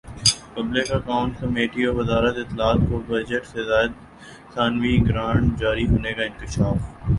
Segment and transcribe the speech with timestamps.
[0.53, 3.91] public accounts کمیٹیوزارت اطلاعات کو بجٹ سے زائد
[4.55, 6.77] ثانوی گرانٹ جاری ہونے کا انکشاف